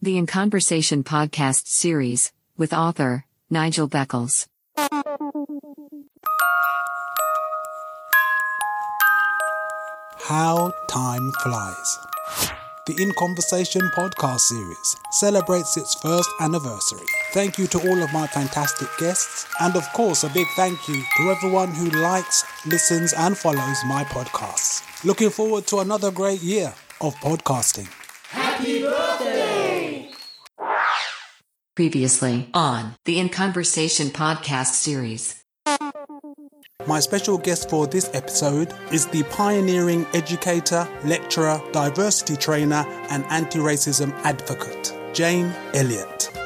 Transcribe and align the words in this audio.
The 0.00 0.16
In 0.16 0.26
Conversation 0.26 1.02
podcast 1.02 1.66
series 1.66 2.30
with 2.56 2.72
author 2.72 3.24
Nigel 3.50 3.88
Beckles. 3.88 4.46
How 10.20 10.72
Time 10.88 11.32
Flies. 11.42 11.98
The 12.86 12.94
In 13.02 13.12
Conversation 13.18 13.90
podcast 13.96 14.38
series 14.38 14.96
celebrates 15.10 15.76
its 15.76 15.96
first 15.96 16.30
anniversary. 16.38 17.04
Thank 17.32 17.58
you 17.58 17.66
to 17.66 17.80
all 17.80 18.00
of 18.00 18.12
my 18.12 18.28
fantastic 18.28 18.86
guests, 19.00 19.46
and 19.60 19.74
of 19.74 19.82
course, 19.94 20.22
a 20.22 20.28
big 20.28 20.46
thank 20.54 20.78
you 20.86 21.02
to 21.16 21.30
everyone 21.32 21.72
who 21.72 21.90
likes, 21.90 22.44
listens, 22.64 23.12
and 23.14 23.36
follows 23.36 23.78
my 23.88 24.04
podcasts. 24.04 25.04
Looking 25.04 25.30
forward 25.30 25.66
to 25.66 25.80
another 25.80 26.12
great 26.12 26.40
year 26.40 26.72
of 27.00 27.16
podcasting. 27.16 27.88
Previously 31.78 32.50
on 32.54 32.96
the 33.04 33.20
In 33.20 33.28
Conversation 33.28 34.08
podcast 34.08 34.72
series. 34.72 35.44
My 36.88 36.98
special 36.98 37.38
guest 37.38 37.70
for 37.70 37.86
this 37.86 38.10
episode 38.14 38.74
is 38.90 39.06
the 39.06 39.22
pioneering 39.30 40.04
educator, 40.12 40.88
lecturer, 41.04 41.62
diversity 41.70 42.34
trainer, 42.34 42.84
and 43.10 43.24
anti 43.26 43.60
racism 43.60 44.12
advocate, 44.24 44.92
Jane 45.12 45.54
Elliott. 45.72 46.37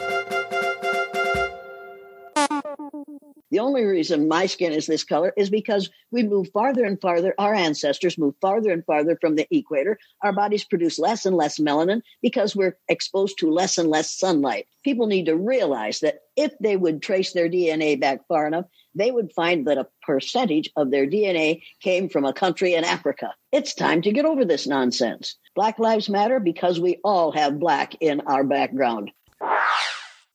Only 3.82 3.96
reason 3.96 4.28
my 4.28 4.46
skin 4.46 4.72
is 4.72 4.86
this 4.86 5.02
color 5.02 5.32
is 5.36 5.50
because 5.50 5.91
we 6.12 6.22
move 6.22 6.48
farther 6.52 6.84
and 6.84 7.00
farther, 7.00 7.34
our 7.36 7.52
ancestors 7.52 8.16
move 8.16 8.34
farther 8.41 8.70
and 8.70 8.84
farther 8.84 9.18
from 9.20 9.34
the 9.34 9.46
equator. 9.50 9.98
Our 10.22 10.32
bodies 10.32 10.64
produce 10.64 11.00
less 11.00 11.27
and 11.27 11.36
less 11.36 11.58
melanin 11.58 12.02
because 12.22 12.55
we're 12.55 12.78
exposed 12.88 13.38
to 13.38 13.50
less 13.50 13.78
and 13.78 13.88
less 13.88 14.16
sunlight. 14.16 14.66
People 14.84 15.08
need 15.08 15.27
to 15.27 15.36
realize 15.36 15.98
that 16.00 16.20
if 16.36 16.56
they 16.60 16.77
would 16.77 17.03
trace 17.03 17.33
their 17.33 17.48
DNA 17.48 18.00
back 18.00 18.20
far 18.28 18.47
enough, 18.47 18.66
they 18.94 19.10
would 19.10 19.33
find 19.33 19.66
that 19.66 19.78
a 19.78 19.88
percentage 20.06 20.70
of 20.77 20.92
their 20.92 21.06
DNA 21.06 21.62
came 21.80 22.08
from 22.08 22.25
a 22.25 22.33
country 22.33 22.75
in 22.75 22.84
Africa. 22.84 23.34
It's 23.50 23.75
time 23.75 24.03
to 24.03 24.12
get 24.12 24.27
over 24.27 24.44
this 24.44 24.66
nonsense. 24.66 25.36
Black 25.56 25.80
Lives 25.80 26.08
Matter 26.08 26.38
because 26.38 26.78
we 26.78 27.00
all 27.03 27.33
have 27.33 27.58
black 27.58 27.97
in 28.00 28.20
our 28.22 28.44
background. 28.44 29.10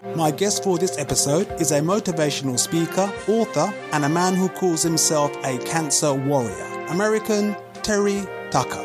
My 0.03 0.29
guest 0.29 0.63
for 0.63 0.77
this 0.77 0.99
episode 0.99 1.51
is 1.59 1.71
a 1.71 1.79
motivational 1.79 2.59
speaker, 2.59 3.11
author, 3.27 3.73
and 3.91 4.05
a 4.05 4.09
man 4.09 4.35
who 4.35 4.47
calls 4.47 4.83
himself 4.83 5.35
a 5.43 5.57
cancer 5.65 6.13
warrior, 6.13 6.85
American 6.89 7.55
Terry 7.81 8.21
Tucker. 8.51 8.83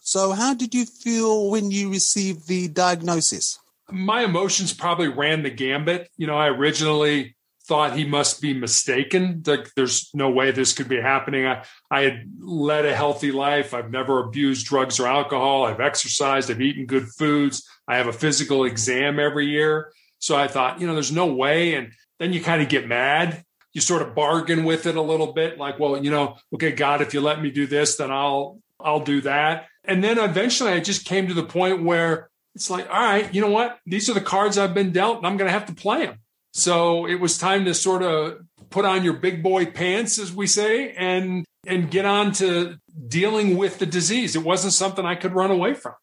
So, 0.00 0.32
how 0.32 0.54
did 0.54 0.74
you 0.74 0.86
feel 0.86 1.50
when 1.50 1.70
you 1.70 1.90
received 1.90 2.48
the 2.48 2.66
diagnosis? 2.68 3.58
My 3.90 4.24
emotions 4.24 4.72
probably 4.72 5.08
ran 5.08 5.42
the 5.42 5.50
gambit. 5.50 6.10
You 6.16 6.26
know, 6.26 6.38
I 6.38 6.48
originally 6.48 7.36
thought 7.72 7.96
he 7.96 8.04
must 8.04 8.42
be 8.42 8.52
mistaken. 8.52 9.42
Like 9.46 9.72
there's 9.74 10.10
no 10.12 10.28
way 10.28 10.50
this 10.50 10.74
could 10.74 10.90
be 10.90 11.00
happening. 11.00 11.46
I, 11.46 11.64
I 11.90 12.02
had 12.02 12.30
led 12.38 12.84
a 12.84 12.94
healthy 12.94 13.32
life. 13.32 13.72
I've 13.72 13.90
never 13.90 14.18
abused 14.18 14.66
drugs 14.66 15.00
or 15.00 15.06
alcohol. 15.06 15.64
I've 15.64 15.80
exercised. 15.80 16.50
I've 16.50 16.60
eaten 16.60 16.84
good 16.84 17.08
foods. 17.08 17.66
I 17.88 17.96
have 17.96 18.08
a 18.08 18.12
physical 18.12 18.64
exam 18.64 19.18
every 19.18 19.46
year. 19.46 19.90
So 20.18 20.36
I 20.36 20.48
thought, 20.48 20.82
you 20.82 20.86
know, 20.86 20.92
there's 20.92 21.12
no 21.12 21.32
way. 21.32 21.72
And 21.72 21.94
then 22.18 22.34
you 22.34 22.42
kind 22.42 22.60
of 22.60 22.68
get 22.68 22.86
mad. 22.86 23.42
You 23.72 23.80
sort 23.80 24.02
of 24.02 24.14
bargain 24.14 24.64
with 24.64 24.84
it 24.84 24.96
a 24.96 25.00
little 25.00 25.32
bit, 25.32 25.56
like, 25.56 25.78
well, 25.78 25.96
you 26.04 26.10
know, 26.10 26.36
okay, 26.54 26.72
God, 26.72 27.00
if 27.00 27.14
you 27.14 27.22
let 27.22 27.40
me 27.40 27.50
do 27.50 27.66
this, 27.66 27.96
then 27.96 28.10
I'll 28.10 28.60
I'll 28.78 29.00
do 29.00 29.22
that. 29.22 29.68
And 29.82 30.04
then 30.04 30.18
eventually 30.18 30.72
I 30.72 30.80
just 30.80 31.06
came 31.06 31.26
to 31.28 31.34
the 31.34 31.42
point 31.42 31.82
where 31.82 32.28
it's 32.54 32.68
like, 32.68 32.86
all 32.90 33.00
right, 33.00 33.34
you 33.34 33.40
know 33.40 33.48
what? 33.48 33.78
These 33.86 34.10
are 34.10 34.14
the 34.14 34.20
cards 34.20 34.58
I've 34.58 34.74
been 34.74 34.92
dealt, 34.92 35.16
and 35.16 35.26
I'm 35.26 35.38
going 35.38 35.48
to 35.48 35.58
have 35.58 35.68
to 35.68 35.74
play 35.74 36.04
them. 36.04 36.18
So 36.52 37.06
it 37.06 37.16
was 37.16 37.38
time 37.38 37.64
to 37.64 37.74
sort 37.74 38.02
of 38.02 38.40
put 38.70 38.84
on 38.84 39.04
your 39.04 39.14
big 39.14 39.42
boy 39.42 39.66
pants, 39.66 40.18
as 40.18 40.32
we 40.32 40.46
say, 40.46 40.92
and 40.92 41.44
and 41.66 41.90
get 41.90 42.04
on 42.04 42.32
to 42.32 42.76
dealing 43.08 43.56
with 43.56 43.78
the 43.78 43.86
disease. 43.86 44.36
It 44.36 44.44
wasn't 44.44 44.72
something 44.72 45.06
I 45.06 45.14
could 45.14 45.32
run 45.32 45.50
away 45.50 45.74
from. 45.74 45.94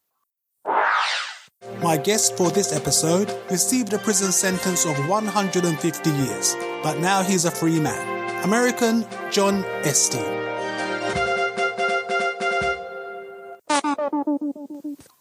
My 1.82 1.96
guest 1.96 2.36
for 2.36 2.50
this 2.50 2.72
episode 2.72 3.32
received 3.50 3.92
a 3.92 3.98
prison 3.98 4.32
sentence 4.32 4.86
of 4.86 4.96
150 5.08 6.10
years, 6.10 6.56
but 6.82 6.98
now 6.98 7.22
he's 7.22 7.44
a 7.44 7.50
free 7.50 7.78
man. 7.78 8.44
American 8.44 9.06
John 9.30 9.62
Esteen. 9.82 10.38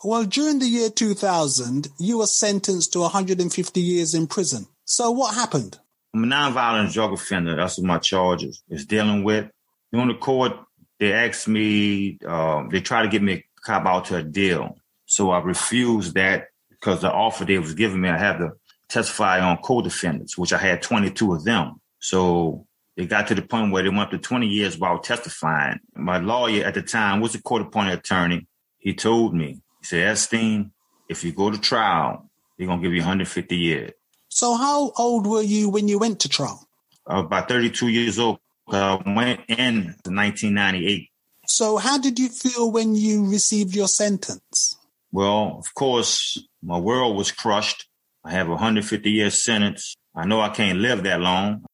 Well, 0.03 0.23
during 0.23 0.59
the 0.59 0.65
year 0.65 0.89
2000, 0.89 1.89
you 1.99 2.19
were 2.19 2.25
sentenced 2.25 2.93
to 2.93 2.99
150 2.99 3.81
years 3.81 4.13
in 4.13 4.27
prison. 4.27 4.67
So 4.89 5.11
what 5.11 5.35
happened? 5.35 5.77
I'm 6.15 6.23
a 6.23 6.27
nonviolent 6.27 6.91
drug 6.91 7.13
offender. 7.13 7.55
That's 7.55 7.77
what 7.77 7.85
my 7.85 7.99
charges 7.99 8.63
is 8.69 8.87
dealing 8.87 9.23
with. 9.23 9.45
During 9.93 10.07
the 10.07 10.15
court, 10.15 10.53
they 10.99 11.13
asked 11.13 11.47
me, 11.47 12.17
uh, 12.27 12.63
they 12.71 12.81
tried 12.81 13.03
to 13.03 13.07
get 13.07 13.21
me 13.21 13.35
to 13.35 13.43
cop 13.63 13.85
out 13.85 14.05
to 14.05 14.15
a 14.15 14.23
deal. 14.23 14.77
So 15.05 15.29
I 15.29 15.41
refused 15.41 16.15
that 16.15 16.47
because 16.71 17.01
the 17.01 17.11
offer 17.11 17.45
they 17.45 17.59
was 17.59 17.75
giving 17.75 18.01
me, 18.01 18.09
I 18.09 18.17
had 18.17 18.39
to 18.39 18.53
testify 18.87 19.39
on 19.39 19.57
co-defendants, 19.57 20.39
which 20.39 20.53
I 20.53 20.57
had 20.57 20.81
22 20.81 21.33
of 21.33 21.43
them. 21.43 21.79
So 21.99 22.65
it 22.97 23.09
got 23.09 23.27
to 23.27 23.35
the 23.35 23.43
point 23.43 23.71
where 23.71 23.83
they 23.83 23.89
went 23.89 24.01
up 24.01 24.09
to 24.09 24.17
20 24.17 24.47
years 24.47 24.79
while 24.79 24.97
testifying. 24.97 25.81
My 25.93 26.17
lawyer 26.17 26.65
at 26.65 26.73
the 26.73 26.81
time 26.81 27.21
was 27.21 27.35
a 27.35 27.41
court 27.43 27.61
appointed 27.61 27.99
attorney. 27.99 28.47
He 28.79 28.95
told 28.95 29.35
me, 29.35 29.61
he 29.81 29.85
said, 29.85 30.15
Esteen, 30.15 30.71
if 31.07 31.23
you 31.23 31.31
go 31.31 31.51
to 31.51 31.59
trial, 31.59 32.27
they're 32.57 32.65
going 32.65 32.81
to 32.81 32.83
give 32.83 32.95
you 32.95 33.01
150 33.01 33.55
years. 33.55 33.91
So 34.29 34.55
how 34.55 34.91
old 34.97 35.27
were 35.27 35.41
you 35.41 35.69
when 35.69 35.87
you 35.87 35.99
went 35.99 36.19
to 36.21 36.29
trial? 36.29 36.67
Uh, 37.09 37.23
about 37.25 37.49
32 37.49 37.87
years 37.87 38.19
old. 38.19 38.39
Uh, 38.71 38.99
went 39.05 39.41
in 39.47 39.95
1998. 40.05 41.09
So 41.47 41.77
how 41.77 41.97
did 41.97 42.19
you 42.19 42.29
feel 42.29 42.71
when 42.71 42.95
you 42.95 43.27
received 43.27 43.75
your 43.75 43.87
sentence? 43.87 44.77
Well, 45.11 45.55
of 45.57 45.73
course, 45.73 46.37
my 46.61 46.77
world 46.77 47.17
was 47.17 47.31
crushed. 47.31 47.87
I 48.23 48.31
have 48.31 48.47
a 48.47 48.51
150 48.51 49.09
year 49.09 49.31
sentence. 49.31 49.95
I 50.15 50.25
know 50.25 50.39
I 50.39 50.49
can't 50.49 50.77
live 50.77 51.03
that 51.03 51.19
long. 51.19 51.65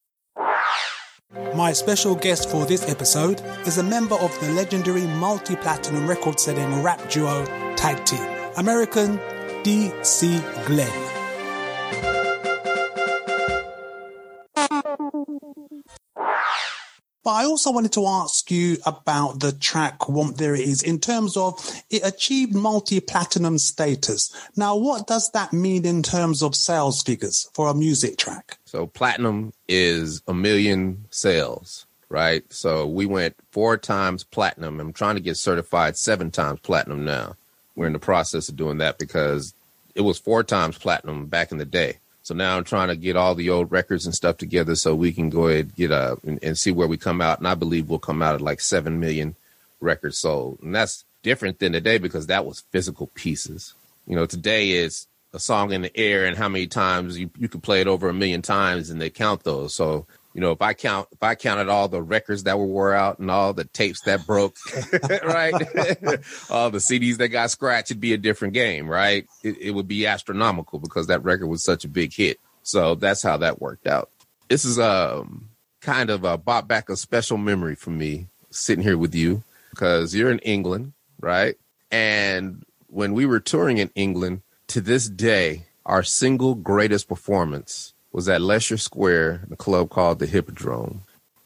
My 1.53 1.73
special 1.73 2.15
guest 2.15 2.49
for 2.49 2.65
this 2.65 2.87
episode 2.87 3.41
is 3.67 3.77
a 3.77 3.83
member 3.83 4.15
of 4.15 4.39
the 4.39 4.51
legendary 4.51 5.05
multi 5.05 5.57
platinum 5.57 6.07
record 6.07 6.39
setting 6.39 6.81
rap 6.81 7.09
duo 7.09 7.45
Tag 7.75 8.05
Team, 8.05 8.25
American 8.55 9.19
D.C. 9.63 10.41
Glenn. 10.65 11.04
But 17.25 17.31
I 17.31 17.45
also 17.45 17.71
wanted 17.71 17.91
to 17.93 18.05
ask 18.05 18.51
you 18.51 18.77
about 18.85 19.39
the 19.39 19.51
track 19.51 19.97
Whoomp 19.97 20.37
There 20.37 20.53
It 20.53 20.61
Is 20.61 20.83
in 20.83 20.99
terms 20.99 21.35
of 21.35 21.55
it 21.89 22.05
achieved 22.05 22.53
multi-platinum 22.53 23.57
status. 23.57 24.31
Now, 24.55 24.75
what 24.75 25.07
does 25.07 25.31
that 25.31 25.51
mean 25.51 25.87
in 25.87 26.03
terms 26.03 26.43
of 26.43 26.55
sales 26.55 27.01
figures 27.01 27.49
for 27.55 27.67
a 27.67 27.73
music 27.73 28.19
track? 28.19 28.59
So 28.65 28.85
platinum 28.85 29.53
is 29.67 30.21
a 30.27 30.35
million 30.35 31.05
sales, 31.09 31.87
right? 32.09 32.43
So 32.53 32.85
we 32.85 33.07
went 33.07 33.35
four 33.49 33.75
times 33.75 34.23
platinum. 34.23 34.79
I'm 34.79 34.93
trying 34.93 35.15
to 35.15 35.21
get 35.21 35.37
certified 35.37 35.97
seven 35.97 36.29
times 36.29 36.59
platinum 36.59 37.05
now. 37.05 37.37
We're 37.75 37.87
in 37.87 37.93
the 37.93 37.99
process 37.99 38.49
of 38.49 38.55
doing 38.55 38.77
that 38.77 38.99
because 38.99 39.55
it 39.95 40.01
was 40.01 40.19
four 40.19 40.43
times 40.43 40.77
platinum 40.77 41.25
back 41.25 41.51
in 41.51 41.57
the 41.57 41.65
day. 41.65 41.97
So 42.25 42.33
now 42.33 42.57
I'm 42.57 42.63
trying 42.63 42.87
to 42.87 42.95
get 42.95 43.15
all 43.15 43.35
the 43.35 43.51
old 43.51 43.71
records 43.71 44.07
and 44.07 44.15
stuff 44.15 44.37
together 44.37 44.73
so 44.73 44.95
we 44.95 45.13
can 45.13 45.29
go 45.29 45.47
ahead 45.47 45.75
get 45.75 45.91
a 45.91 46.17
and, 46.25 46.39
and, 46.41 46.57
see 46.57 46.71
where 46.71 46.87
we 46.87 46.97
come 46.97 47.21
out. 47.21 47.37
And 47.37 47.47
I 47.47 47.53
believe 47.53 47.87
we'll 47.87 47.99
come 47.99 48.23
out 48.23 48.33
at 48.33 48.41
like 48.41 48.61
seven 48.61 48.99
million 48.99 49.35
records 49.79 50.17
sold, 50.17 50.57
and 50.63 50.73
that's 50.73 51.05
different 51.21 51.59
than 51.59 51.73
today 51.73 51.99
because 51.99 52.25
that 52.25 52.43
was 52.43 52.63
physical 52.71 53.11
pieces. 53.13 53.75
You 54.07 54.15
know, 54.15 54.25
today 54.25 54.71
is 54.71 55.05
a 55.33 55.39
song 55.39 55.71
in 55.71 55.83
the 55.83 55.95
air 55.95 56.25
and 56.25 56.35
how 56.35 56.49
many 56.49 56.65
times 56.65 57.19
you 57.19 57.29
you 57.37 57.47
can 57.47 57.61
play 57.61 57.79
it 57.79 57.87
over 57.87 58.09
a 58.09 58.13
million 58.13 58.41
times 58.41 58.89
and 58.89 58.99
they 58.99 59.11
count 59.11 59.43
those. 59.43 59.75
So 59.75 60.07
you 60.35 60.41
know, 60.41 60.51
if 60.51 60.61
I 60.61 60.73
count, 60.73 61.07
if 61.13 61.23
I 61.23 61.33
counted 61.35 61.69
all 61.69 61.87
the 61.87 62.03
records 62.03 62.43
that 62.43 62.59
were 62.59 62.65
wore 62.65 62.93
out 62.93 63.19
and 63.19 63.31
all 63.31 63.53
the 63.53 63.63
tapes 63.63 64.01
that 64.01 64.27
broke, 64.27 64.57
right, 65.23 65.53
all 66.49 66.69
the 66.69 66.79
CDs 66.79 67.17
that 67.17 67.29
got 67.29 67.51
scratched, 67.51 67.89
it'd 67.89 68.01
be 68.01 68.11
a 68.11 68.17
different 68.17 68.53
game, 68.53 68.85
right? 68.85 69.25
It, 69.43 69.57
it, 69.61 69.71
would 69.71 69.87
be 69.87 70.05
astronomical 70.05 70.79
because 70.79 71.07
that 71.07 71.23
record 71.23 71.47
was 71.47 71.63
such 71.63 71.85
a 71.85 71.87
big 71.87 72.13
hit. 72.13 72.37
So 72.63 72.95
that's 72.95 73.23
how 73.23 73.37
that 73.37 73.61
worked 73.61 73.87
out. 73.87 74.09
This 74.49 74.65
is 74.65 74.77
um 74.77 75.51
kind 75.79 76.09
of 76.09 76.25
a 76.25 76.37
bought 76.37 76.67
back 76.67 76.89
a 76.89 76.97
special 76.97 77.37
memory 77.37 77.75
for 77.75 77.91
me 77.91 78.27
sitting 78.51 78.83
here 78.83 78.97
with 78.97 79.15
you 79.15 79.41
because 79.69 80.13
you're 80.13 80.31
in 80.31 80.39
England, 80.39 80.91
right? 81.21 81.55
And 81.91 82.65
when 82.87 83.13
we 83.13 83.25
were 83.25 83.39
touring 83.39 83.77
in 83.77 83.89
England, 83.95 84.41
to 84.67 84.81
this 84.81 85.07
day, 85.07 85.67
our 85.85 86.03
single 86.03 86.55
greatest 86.55 87.07
performance 87.07 87.93
was 88.15 88.29
at 88.29 88.41
Leicester 88.41 88.77
Square, 88.77 89.45
a 89.51 89.57
club 89.57 89.89
called 89.89 90.19
the 90.19 90.25
Hippodrome. 90.25 91.01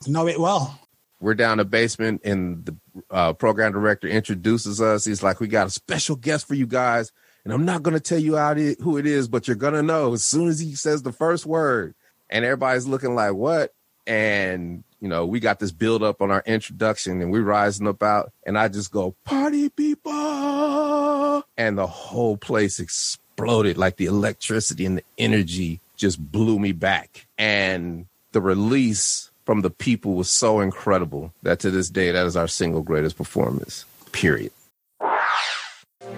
Know 0.07 0.27
it 0.27 0.39
well. 0.39 0.80
we're 1.19 1.33
down 1.33 1.57
the 1.57 1.66
basement, 1.66 2.21
and 2.24 2.63
the 2.63 2.75
uh, 3.10 3.33
program 3.33 3.71
director 3.74 4.07
introduces 4.07 4.80
us. 4.80 5.04
He's 5.04 5.24
like, 5.24 5.39
"We 5.39 5.48
got 5.48 5.68
a 5.68 5.71
special 5.71 6.16
guest 6.16 6.48
for 6.48 6.54
you 6.54 6.68
guys." 6.68 7.12
And 7.44 7.54
I'm 7.54 7.66
not 7.66 7.81
going 7.81 7.95
to 7.95 8.00
tell 8.00 8.19
you 8.19 8.36
how 8.36 8.51
it, 8.51 8.80
who 8.81 8.98
it 8.98 9.07
is, 9.07 9.27
but 9.27 9.48
you're 9.48 9.56
going 9.56 9.74
to 9.74 9.81
know 9.81 10.13
as 10.13 10.24
soon 10.24 10.48
as 10.50 10.60
he 10.60 10.75
says 10.75 11.01
the 11.01 11.12
first 11.12 11.45
word. 11.45 11.95
And 12.30 12.45
everybody's 12.45 12.86
looking 12.86 13.15
like, 13.15 13.33
what? 13.33 13.74
And, 14.06 14.83
you 15.00 15.07
know, 15.07 15.25
we 15.25 15.39
got 15.39 15.60
this 15.60 15.72
build 15.72 16.04
up 16.04 16.22
on 16.22 16.31
our 16.31 16.44
introduction 16.45 17.22
and 17.22 17.31
we're 17.31 17.42
rising 17.42 17.88
up 17.88 18.04
out. 18.04 18.33
And 18.45 18.57
I 18.57 18.68
just 18.68 18.92
go, 18.92 19.15
party 19.24 19.69
people. 19.69 21.44
And 21.57 21.77
the 21.77 21.88
whole 21.88 22.38
place 22.38 22.80
exploded 22.80 23.77
like 23.77 23.95
the 23.95 24.06
electricity 24.06 24.86
and 24.86 24.98
the 24.98 25.04
energy 25.18 25.80
just 26.00 26.19
blew 26.31 26.57
me 26.57 26.72
back. 26.72 27.28
And 27.38 28.07
the 28.31 28.42
release 28.42 29.30
from 29.46 29.62
the 29.62 29.69
people 29.69 30.16
was 30.16 30.30
so 30.30 30.62
incredible 30.62 31.34
that 31.44 31.60
to 31.60 31.69
this 31.69 31.90
day, 31.90 32.12
that 32.12 32.25
is 32.25 32.36
our 32.36 32.48
single 32.48 32.81
greatest 32.81 33.18
performance, 33.18 33.86
period. 34.12 34.51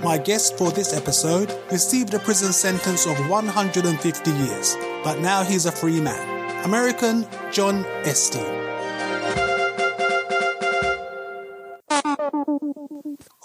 My 0.04 0.18
guest 0.18 0.58
for 0.58 0.72
this 0.72 0.94
episode 0.94 1.54
received 1.72 2.14
a 2.14 2.20
prison 2.20 2.54
sentence 2.54 3.06
of 3.06 3.18
150 3.30 4.32
years, 4.32 4.78
but 5.04 5.20
now 5.20 5.44
he's 5.44 5.66
a 5.66 5.72
free 5.72 6.00
man. 6.00 6.66
American 6.66 7.26
John 7.52 7.84
Esteen. 8.04 8.60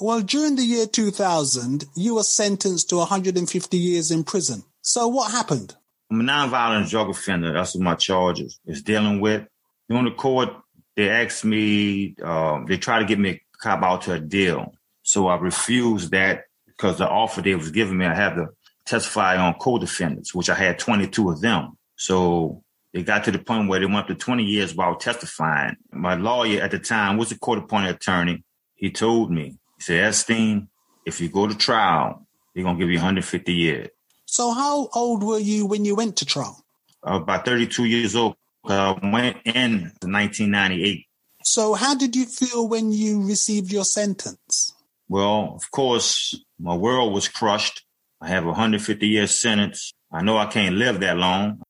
Well, 0.00 0.20
during 0.20 0.56
the 0.56 0.62
year 0.62 0.86
2000, 0.86 1.86
you 1.94 2.16
were 2.16 2.22
sentenced 2.22 2.90
to 2.90 2.96
150 2.96 3.76
years 3.76 4.10
in 4.10 4.24
prison. 4.24 4.64
So 4.82 5.08
what 5.08 5.32
happened? 5.32 5.74
I'm 6.10 6.20
a 6.20 6.24
nonviolent 6.24 6.88
drug 6.88 7.10
offender. 7.10 7.52
That's 7.52 7.74
what 7.74 7.84
my 7.84 7.94
charges 7.94 8.60
is 8.66 8.82
dealing 8.82 9.20
with. 9.20 9.46
During 9.88 10.04
the 10.04 10.12
court, 10.12 10.50
they 10.96 11.10
asked 11.10 11.44
me, 11.44 12.14
uh, 12.22 12.60
they 12.66 12.78
tried 12.78 13.00
to 13.00 13.04
get 13.04 13.18
me 13.18 13.30
a 13.30 13.40
cop 13.60 13.82
out 13.82 14.02
to 14.02 14.12
a 14.12 14.20
deal. 14.20 14.72
So 15.02 15.28
I 15.28 15.36
refused 15.36 16.10
that 16.12 16.44
because 16.66 16.98
the 16.98 17.08
offer 17.08 17.42
they 17.42 17.54
was 17.54 17.70
giving 17.70 17.98
me, 17.98 18.06
I 18.06 18.14
had 18.14 18.34
to 18.34 18.48
testify 18.84 19.36
on 19.36 19.54
co-defendants, 19.54 20.34
which 20.34 20.48
I 20.48 20.54
had 20.54 20.78
22 20.78 21.30
of 21.30 21.40
them. 21.40 21.76
So 21.96 22.62
it 22.92 23.04
got 23.04 23.24
to 23.24 23.30
the 23.30 23.38
point 23.38 23.68
where 23.68 23.80
they 23.80 23.86
went 23.86 23.98
up 23.98 24.06
to 24.06 24.14
20 24.14 24.44
years 24.44 24.74
while 24.74 24.96
testifying. 24.96 25.76
My 25.92 26.14
lawyer 26.14 26.62
at 26.62 26.70
the 26.70 26.78
time 26.78 27.18
was 27.18 27.32
a 27.32 27.38
court-appointed 27.38 27.96
attorney. 27.96 28.44
He 28.74 28.90
told 28.90 29.30
me, 29.30 29.56
he 29.76 29.82
said, 29.82 30.12
Esteen, 30.12 30.68
if 31.04 31.20
you 31.20 31.28
go 31.28 31.46
to 31.46 31.54
trial, 31.56 32.26
they're 32.54 32.64
going 32.64 32.76
to 32.76 32.80
give 32.80 32.90
you 32.90 32.98
150 32.98 33.52
years. 33.52 33.88
So 34.26 34.52
how 34.52 34.88
old 34.94 35.22
were 35.22 35.38
you 35.38 35.66
when 35.66 35.84
you 35.84 35.94
went 35.94 36.16
to 36.16 36.26
trial? 36.26 36.64
Uh, 37.06 37.20
about 37.22 37.44
32 37.44 37.84
years 37.84 38.14
old. 38.14 38.36
I 38.64 38.90
uh, 38.90 38.98
went 39.02 39.38
in 39.44 39.92
1998. 40.02 41.06
So 41.44 41.74
how 41.74 41.94
did 41.94 42.16
you 42.16 42.26
feel 42.26 42.68
when 42.68 42.90
you 42.90 43.24
received 43.24 43.70
your 43.70 43.84
sentence? 43.84 44.74
Well, 45.08 45.52
of 45.54 45.70
course, 45.70 46.34
my 46.58 46.74
world 46.74 47.14
was 47.14 47.28
crushed. 47.28 47.84
I 48.20 48.28
have 48.28 48.42
a 48.42 48.48
150 48.48 49.06
year 49.06 49.28
sentence. 49.28 49.92
I 50.10 50.22
know 50.22 50.36
I 50.36 50.46
can't 50.46 50.74
live 50.74 50.98
that 51.00 51.16
long. 51.16 51.62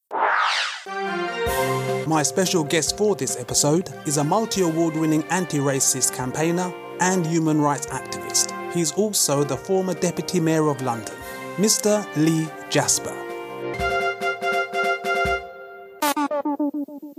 My 2.06 2.22
special 2.22 2.64
guest 2.64 2.96
for 2.96 3.16
this 3.16 3.38
episode 3.38 3.90
is 4.06 4.16
a 4.16 4.24
multi 4.24 4.62
award 4.62 4.96
winning 4.96 5.24
anti 5.24 5.58
racist 5.58 6.14
campaigner 6.14 6.72
and 7.00 7.26
human 7.26 7.60
rights 7.60 7.86
activist. 7.86 8.52
He's 8.72 8.92
also 8.92 9.44
the 9.44 9.56
former 9.56 9.92
Deputy 9.92 10.38
Mayor 10.40 10.68
of 10.68 10.80
London, 10.82 11.14
Mr. 11.56 12.04
Lee 12.16 12.46
Jasper. 12.68 13.14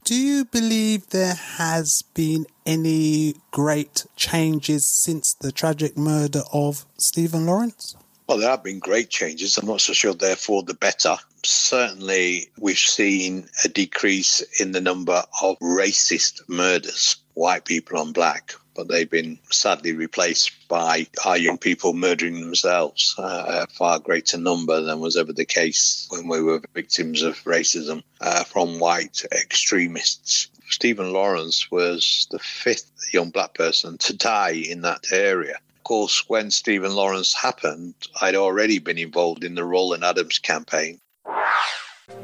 Do 0.03 0.15
you 0.15 0.45
believe 0.45 1.09
there 1.09 1.33
has 1.33 2.03
been 2.13 2.45
any 2.63 3.37
great 3.49 4.05
changes 4.15 4.85
since 4.85 5.33
the 5.33 5.51
tragic 5.51 5.97
murder 5.97 6.43
of 6.53 6.85
Stephen 6.99 7.47
Lawrence? 7.47 7.95
Well, 8.27 8.37
there 8.37 8.51
have 8.51 8.63
been 8.63 8.77
great 8.77 9.09
changes. 9.09 9.57
I'm 9.57 9.65
not 9.65 9.81
so 9.81 9.93
sure 9.93 10.13
they're 10.13 10.35
for 10.35 10.61
the 10.61 10.75
better. 10.75 11.15
Certainly, 11.43 12.51
we've 12.59 12.77
seen 12.77 13.49
a 13.63 13.69
decrease 13.69 14.41
in 14.59 14.71
the 14.71 14.81
number 14.81 15.23
of 15.41 15.57
racist 15.59 16.47
murders, 16.47 17.15
white 17.33 17.65
people 17.65 17.97
on 17.97 18.11
black, 18.11 18.53
but 18.77 18.87
they've 18.87 19.09
been 19.09 19.39
sadly 19.51 19.91
replaced 19.91 20.51
by 20.69 21.07
our 21.25 21.37
young 21.37 21.57
people 21.57 21.93
murdering 21.93 22.39
themselves, 22.39 23.15
uh, 23.17 23.65
a 23.67 23.73
far 23.73 23.99
greater 23.99 24.37
number 24.37 24.79
than 24.79 24.99
was 24.99 25.17
ever 25.17 25.33
the 25.33 25.45
case 25.45 26.07
when 26.11 26.27
we 26.27 26.41
were 26.41 26.61
victims 26.75 27.23
of 27.23 27.35
racism 27.43 28.03
uh, 28.21 28.43
from 28.43 28.79
white 28.79 29.25
extremists. 29.31 30.49
Stephen 30.69 31.11
Lawrence 31.11 31.71
was 31.71 32.27
the 32.29 32.39
fifth 32.39 32.91
young 33.11 33.31
black 33.31 33.55
person 33.55 33.97
to 33.97 34.15
die 34.15 34.51
in 34.51 34.81
that 34.81 35.11
area. 35.11 35.55
Of 35.55 35.83
course, 35.83 36.29
when 36.29 36.51
Stephen 36.51 36.93
Lawrence 36.93 37.33
happened, 37.33 37.95
I'd 38.21 38.35
already 38.35 38.79
been 38.79 38.97
involved 38.97 39.43
in 39.43 39.55
the 39.55 39.63
Rolan 39.63 40.03
Adams 40.03 40.37
campaign. 40.37 40.99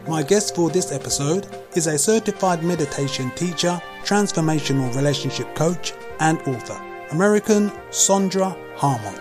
My 0.08 0.22
guest 0.22 0.56
for 0.56 0.70
this 0.70 0.92
episode 0.92 1.48
is 1.76 1.88
a 1.88 1.98
certified 1.98 2.62
meditation 2.62 3.32
teacher, 3.32 3.82
transformational 4.04 4.94
relationship 4.96 5.54
coach, 5.56 5.94
and 6.20 6.42
author, 6.42 6.82
American 7.12 7.70
Sondra 7.90 8.58
Harmon. 8.76 9.20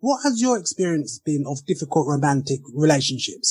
What 0.00 0.22
has 0.24 0.40
your 0.40 0.58
experience 0.58 1.18
been 1.18 1.44
of 1.46 1.64
difficult 1.66 2.08
romantic 2.08 2.60
relationships? 2.74 3.50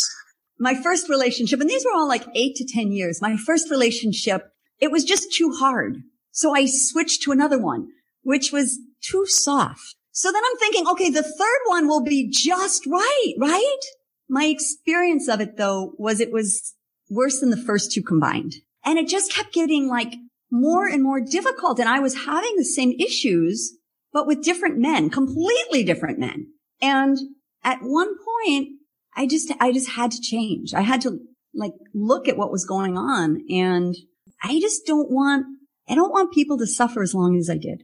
My 0.59 0.75
first 0.75 1.07
relationship, 1.09 1.61
and 1.61 1.69
these 1.69 1.85
were 1.85 1.93
all 1.93 2.07
like 2.07 2.25
eight 2.35 2.55
to 2.57 2.65
10 2.65 2.91
years. 2.91 3.21
My 3.21 3.37
first 3.37 3.69
relationship, 3.71 4.51
it 4.79 4.91
was 4.91 5.05
just 5.05 5.33
too 5.33 5.51
hard. 5.57 6.03
So 6.31 6.53
I 6.53 6.65
switched 6.65 7.23
to 7.23 7.31
another 7.31 7.57
one, 7.57 7.87
which 8.21 8.51
was 8.51 8.79
too 9.01 9.25
soft. 9.25 9.95
So 10.11 10.31
then 10.31 10.41
I'm 10.45 10.57
thinking, 10.57 10.87
okay, 10.87 11.09
the 11.09 11.23
third 11.23 11.59
one 11.67 11.87
will 11.87 12.03
be 12.03 12.29
just 12.29 12.85
right, 12.85 13.33
right? 13.37 13.79
My 14.27 14.45
experience 14.45 15.27
of 15.27 15.41
it 15.41 15.57
though 15.57 15.93
was 15.97 16.19
it 16.19 16.31
was 16.31 16.73
worse 17.09 17.39
than 17.39 17.49
the 17.49 17.57
first 17.57 17.91
two 17.91 18.03
combined. 18.03 18.53
And 18.85 18.97
it 18.97 19.07
just 19.07 19.33
kept 19.33 19.53
getting 19.53 19.87
like 19.87 20.15
more 20.51 20.87
and 20.87 21.03
more 21.03 21.21
difficult. 21.21 21.79
And 21.79 21.89
I 21.89 21.99
was 21.99 22.25
having 22.25 22.55
the 22.55 22.65
same 22.65 22.93
issues, 22.99 23.73
but 24.13 24.27
with 24.27 24.43
different 24.43 24.77
men, 24.77 25.09
completely 25.09 25.83
different 25.83 26.19
men. 26.19 26.47
And 26.81 27.17
at 27.63 27.79
one 27.81 28.15
point, 28.17 28.69
I 29.15 29.27
just, 29.27 29.51
I 29.59 29.71
just 29.71 29.89
had 29.89 30.11
to 30.11 30.21
change. 30.21 30.73
I 30.73 30.81
had 30.81 31.01
to 31.01 31.19
like 31.53 31.73
look 31.93 32.27
at 32.27 32.37
what 32.37 32.51
was 32.51 32.65
going 32.65 32.97
on. 32.97 33.43
And 33.49 33.95
I 34.41 34.59
just 34.59 34.85
don't 34.85 35.11
want, 35.11 35.45
I 35.87 35.95
don't 35.95 36.11
want 36.11 36.33
people 36.33 36.57
to 36.59 36.67
suffer 36.67 37.01
as 37.01 37.13
long 37.13 37.37
as 37.37 37.49
I 37.49 37.57
did. 37.57 37.83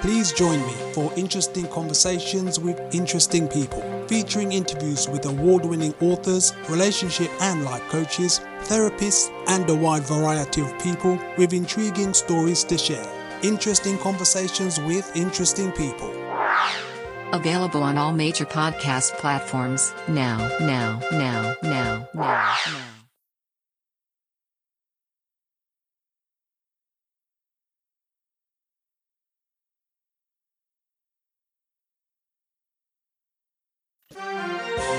Please 0.00 0.32
join 0.32 0.60
me 0.60 0.74
for 0.92 1.12
interesting 1.16 1.66
conversations 1.68 2.60
with 2.60 2.80
interesting 2.94 3.48
people, 3.48 3.82
featuring 4.06 4.52
interviews 4.52 5.08
with 5.08 5.26
award 5.26 5.64
winning 5.64 5.92
authors, 6.00 6.52
relationship 6.68 7.30
and 7.40 7.64
life 7.64 7.82
coaches, 7.88 8.40
therapists, 8.62 9.28
and 9.48 9.68
a 9.68 9.74
wide 9.74 10.04
variety 10.04 10.60
of 10.60 10.78
people 10.78 11.18
with 11.36 11.52
intriguing 11.52 12.14
stories 12.14 12.62
to 12.64 12.78
share. 12.78 13.06
Interesting 13.42 13.98
conversations 13.98 14.78
with 14.80 15.10
interesting 15.16 15.72
people. 15.72 16.10
Available 17.32 17.82
on 17.82 17.98
all 17.98 18.12
major 18.12 18.46
podcast 18.46 19.12
platforms 19.18 19.92
now, 20.06 20.38
now, 20.60 21.00
now, 21.10 21.54
now, 21.62 22.08
now, 22.14 22.54
now. 22.64 22.97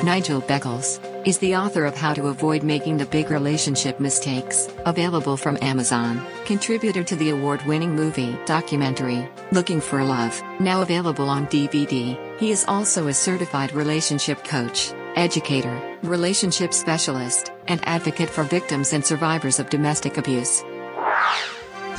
Nigel 0.03 0.41
Beckles 0.41 0.97
is 1.27 1.39
the 1.39 1.57
author 1.57 1.83
of 1.83 1.93
How 1.93 2.13
to 2.13 2.27
Avoid 2.27 2.63
Making 2.63 2.95
the 2.95 3.05
Big 3.05 3.29
Relationship 3.29 3.99
Mistakes, 3.99 4.69
available 4.85 5.35
from 5.35 5.57
Amazon, 5.61 6.25
contributor 6.45 7.03
to 7.03 7.17
the 7.17 7.31
award 7.31 7.61
winning 7.65 7.93
movie 7.93 8.37
documentary, 8.45 9.27
Looking 9.51 9.81
for 9.81 10.01
Love, 10.01 10.41
now 10.61 10.81
available 10.81 11.27
on 11.27 11.47
DVD. 11.47 12.17
He 12.39 12.49
is 12.49 12.63
also 12.65 13.07
a 13.07 13.13
certified 13.13 13.73
relationship 13.73 14.45
coach, 14.45 14.93
educator, 15.17 15.97
relationship 16.01 16.73
specialist, 16.73 17.51
and 17.67 17.85
advocate 17.85 18.29
for 18.29 18.43
victims 18.43 18.93
and 18.93 19.05
survivors 19.05 19.59
of 19.59 19.69
domestic 19.69 20.15
abuse. 20.15 20.63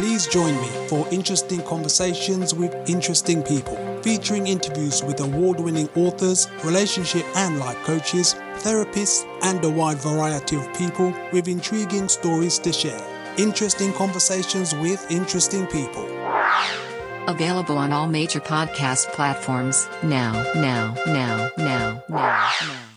Please 0.01 0.27
join 0.27 0.59
me 0.63 0.89
for 0.89 1.07
interesting 1.11 1.61
conversations 1.65 2.55
with 2.55 2.75
interesting 2.89 3.43
people, 3.43 3.77
featuring 4.01 4.47
interviews 4.47 5.05
with 5.05 5.21
award 5.21 5.61
winning 5.61 5.91
authors, 5.95 6.49
relationship 6.65 7.23
and 7.37 7.59
life 7.59 7.77
coaches, 7.85 8.35
therapists, 8.61 9.27
and 9.43 9.63
a 9.63 9.69
wide 9.69 9.99
variety 9.99 10.57
of 10.57 10.73
people 10.73 11.15
with 11.35 11.49
intriguing 11.49 12.09
stories 12.09 12.59
to 12.61 12.73
share. 12.73 13.05
Interesting 13.37 13.93
conversations 13.93 14.75
with 14.77 15.05
interesting 15.11 15.67
people. 15.67 16.07
Available 17.29 17.77
on 17.77 17.93
all 17.93 18.09
major 18.09 18.41
podcast 18.41 19.13
platforms 19.13 19.87
now, 20.03 20.33
now, 20.55 20.95
now, 21.09 21.51
now, 21.59 22.03
now, 22.09 22.51
now. 22.63 22.90